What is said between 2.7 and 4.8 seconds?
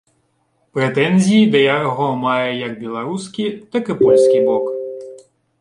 беларускі, так і польскі бок.